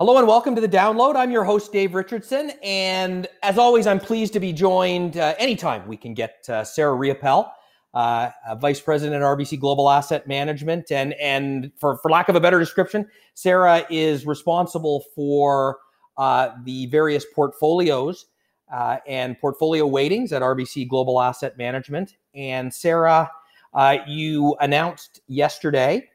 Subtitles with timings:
[0.00, 1.14] Hello and welcome to the download.
[1.14, 2.50] I'm your host, Dave Richardson.
[2.64, 6.98] And as always, I'm pleased to be joined uh, anytime we can get uh, Sarah
[6.98, 7.48] Riopel,
[7.94, 8.30] uh,
[8.60, 10.90] Vice President at RBC Global Asset Management.
[10.90, 15.78] And, and for, for lack of a better description, Sarah is responsible for
[16.16, 18.26] uh, the various portfolios
[18.72, 22.16] uh, and portfolio weightings at RBC Global Asset Management.
[22.34, 23.30] And Sarah,
[23.74, 26.08] uh, you announced yesterday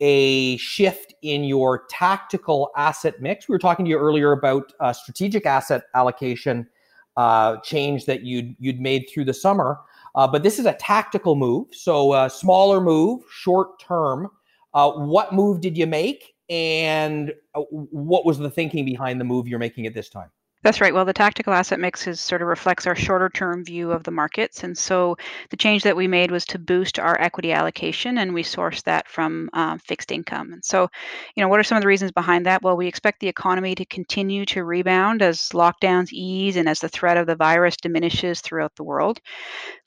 [0.00, 3.48] a shift in your tactical asset mix.
[3.48, 6.68] We were talking to you earlier about uh, strategic asset allocation
[7.16, 9.80] uh, change that you'd you'd made through the summer,
[10.14, 14.28] uh, but this is a tactical move, so a smaller move, short term.
[14.72, 19.48] Uh, what move did you make, and uh, what was the thinking behind the move
[19.48, 20.30] you're making at this time?
[20.64, 20.92] That's right.
[20.92, 24.10] Well, the tactical asset mix is sort of reflects our shorter term view of the
[24.10, 24.64] markets.
[24.64, 25.16] And so
[25.50, 29.08] the change that we made was to boost our equity allocation and we sourced that
[29.08, 30.52] from um, fixed income.
[30.52, 30.88] And so,
[31.36, 32.62] you know, what are some of the reasons behind that?
[32.62, 36.88] Well, we expect the economy to continue to rebound as lockdowns ease and as the
[36.88, 39.20] threat of the virus diminishes throughout the world.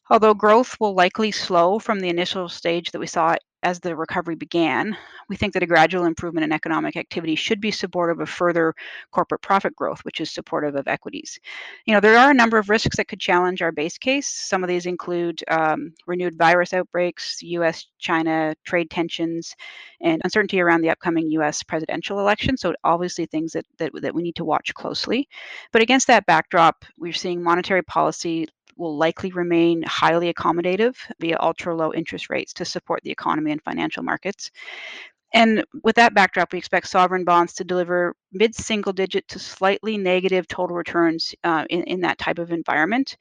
[0.10, 4.36] Although growth will likely slow from the initial stage that we saw as the recovery
[4.36, 4.98] began,
[5.30, 8.74] we think that a gradual improvement in economic activity should be supportive of further
[9.12, 11.40] corporate profit growth, which is supportive of equities.
[11.86, 14.28] You know, there are a number of risks that could challenge our base case.
[14.28, 19.56] Some of these include um, renewed virus outbreaks, US China trade tensions,
[20.02, 22.58] and uncertainty around the upcoming US presidential election.
[22.58, 25.28] So, obviously, things that, that, that we need to watch closely.
[25.72, 31.76] But against that backdrop, we're seeing monetary policy will likely remain highly accommodative via ultra
[31.76, 34.52] low interest rates to support the economy and financial markets.
[35.34, 39.98] And with that backdrop, we expect sovereign bonds to deliver mid single digit to slightly
[39.98, 43.16] negative total returns uh, in, in that type of environment.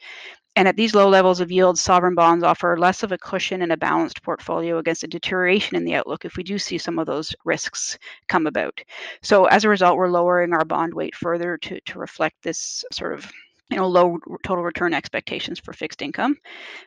[0.57, 3.71] And at these low levels of yield, sovereign bonds offer less of a cushion and
[3.71, 7.07] a balanced portfolio against a deterioration in the outlook if we do see some of
[7.07, 7.97] those risks
[8.29, 8.81] come about.
[9.23, 13.13] So as a result, we're lowering our bond weight further to, to reflect this sort
[13.13, 13.31] of
[13.71, 16.37] you know, low total return expectations for fixed income.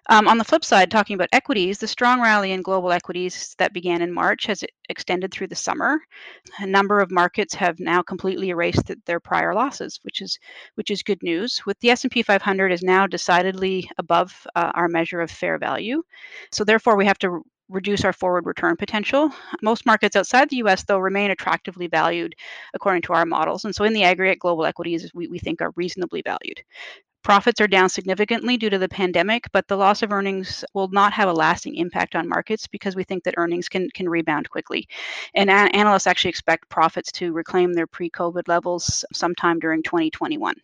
[0.10, 3.74] Um, on the flip side, talking about equities, the strong rally in global equities that
[3.74, 6.00] began in March has extended through the summer.
[6.60, 10.38] A number of markets have now completely erased their prior losses, which is
[10.76, 11.62] which is good news.
[11.66, 16.04] With the S&P 500 is now decidedly above uh, our measure of fair value,
[16.52, 19.32] so therefore we have to reduce our forward return potential.
[19.62, 22.36] Most markets outside the US, though, remain attractively valued
[22.74, 23.66] according to our models.
[23.66, 26.62] And so, in the aggregate, global equities we, we think are reasonably valued.
[27.24, 31.14] Profits are down significantly due to the pandemic, but the loss of earnings will not
[31.14, 34.90] have a lasting impact on markets because we think that earnings can, can rebound quickly.
[35.34, 40.56] And a- analysts actually expect profits to reclaim their pre COVID levels sometime during 2021.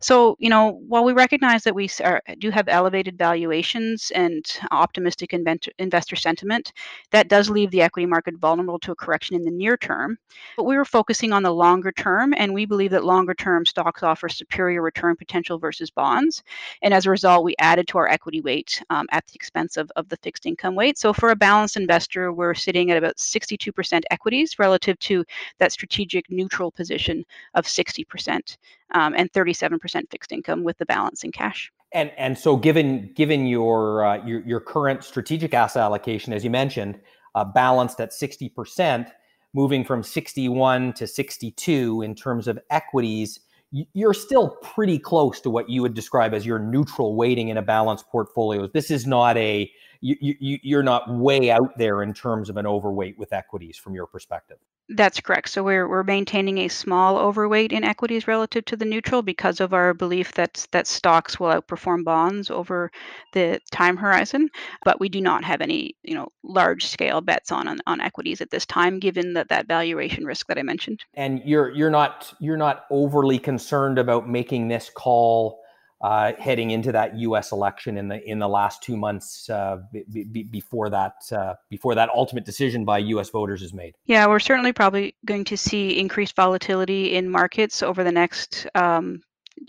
[0.00, 5.32] So, you know, while we recognize that we are, do have elevated valuations and optimistic
[5.78, 6.72] investor sentiment,
[7.10, 10.16] that does leave the equity market vulnerable to a correction in the near term.
[10.56, 14.02] But we were focusing on the longer term, and we believe that longer term stocks
[14.02, 16.42] offer superior return potential versus bonds.
[16.82, 19.90] And as a result, we added to our equity weight um, at the expense of,
[19.96, 20.98] of the fixed income weight.
[20.98, 25.24] So, for a balanced investor, we're sitting at about 62% equities relative to
[25.58, 28.56] that strategic neutral position of 60%
[28.94, 31.70] um, and 37% fixed income with the balance in cash.
[31.92, 36.50] And and so given given your uh, your, your current strategic asset allocation, as you
[36.50, 37.00] mentioned,
[37.34, 39.10] uh, balanced at 60%,
[39.54, 43.40] moving from 61 to 62 in terms of equities,
[43.70, 47.62] you're still pretty close to what you would describe as your neutral weighting in a
[47.62, 48.66] balanced portfolio.
[48.66, 49.70] This is not a
[50.00, 53.94] you, you, you're not way out there in terms of an overweight with equities from
[53.94, 54.58] your perspective.
[54.90, 55.50] That's correct.
[55.50, 59.74] So we're we're maintaining a small overweight in equities relative to the neutral because of
[59.74, 62.90] our belief that that stocks will outperform bonds over
[63.34, 64.48] the time horizon.
[64.84, 68.40] But we do not have any, you know, large scale bets on on, on equities
[68.40, 71.04] at this time, given that that valuation risk that I mentioned.
[71.14, 75.60] And you're you're not you're not overly concerned about making this call
[76.00, 77.52] uh, heading into that U.S.
[77.52, 81.94] election in the in the last two months uh, b- b- before that uh, before
[81.96, 83.30] that ultimate decision by U.S.
[83.30, 83.94] voters is made.
[84.06, 88.66] Yeah, we're certainly probably going to see increased volatility in markets over the next.
[88.74, 89.22] Um,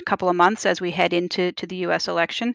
[0.06, 2.54] couple of months as we head into to the US election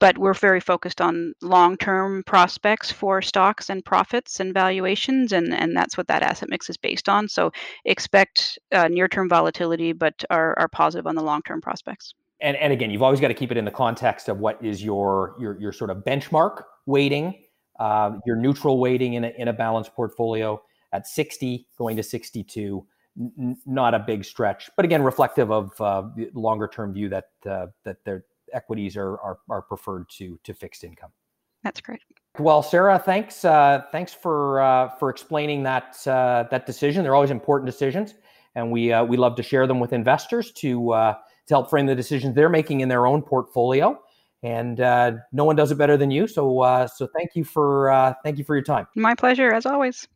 [0.00, 5.74] but we're very focused on long-term prospects for stocks and profits and valuations and and
[5.74, 7.50] that's what that asset mix is based on so
[7.86, 12.90] expect uh, near-term volatility but are, are positive on the long-term prospects and, and again,
[12.90, 15.72] you've always got to keep it in the context of what is your your, your
[15.72, 17.42] sort of benchmark weighting,
[17.78, 20.60] uh, your neutral weighting in a, in a balanced portfolio
[20.92, 22.86] at 60 going to 62.
[23.18, 26.04] N- not a big stretch, but again, reflective of uh,
[26.34, 30.84] longer term view that uh, that their equities are, are, are preferred to to fixed
[30.84, 31.10] income.
[31.62, 32.00] That's great.
[32.38, 37.04] Well, Sarah, thanks uh, thanks for uh, for explaining that uh, that decision.
[37.04, 38.14] They're always important decisions
[38.54, 41.14] and we uh, we love to share them with investors to uh,
[41.46, 43.98] to help frame the decisions they're making in their own portfolio.
[44.42, 46.26] And uh, no one does it better than you.
[46.26, 48.86] So uh, so thank you for uh, thank you for your time.
[48.94, 50.06] My pleasure, as always.